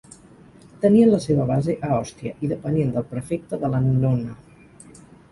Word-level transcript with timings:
Tenien 0.83 1.09
la 1.15 1.17
seva 1.25 1.43
base 1.49 1.75
a 1.87 1.89
Òstia 1.97 2.31
i 2.47 2.49
depenien 2.53 2.93
del 2.95 3.05
prefecte 3.11 3.59
de 3.65 3.71
l'annona. 3.75 4.33